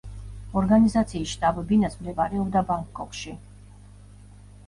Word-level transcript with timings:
ორგანიზაციის 0.61 1.33
შტაბ-ბინაც 1.33 1.97
მდებარეობდა 1.99 2.65
ბანგკოკში. 2.71 3.37